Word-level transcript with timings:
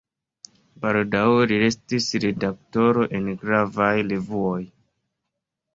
Baldaŭe 0.85 1.43
li 1.51 1.59
estis 1.67 2.07
redaktoro 2.25 3.07
en 3.19 3.31
gravaj 3.45 3.95
revuoj. 4.13 4.61